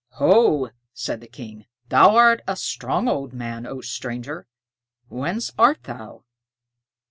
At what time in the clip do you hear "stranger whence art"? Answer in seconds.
3.81-5.83